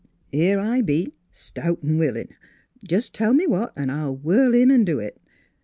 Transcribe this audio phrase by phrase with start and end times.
[0.31, 2.29] Here I be, stout an' willin'.
[2.81, 5.21] Jest tell me what, an' I'll whirl in an' do it.